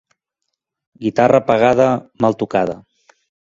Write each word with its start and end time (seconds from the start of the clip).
Guitarra 1.03 1.43
pagada, 1.51 1.87
mal 2.25 2.41
tocada. 2.43 2.77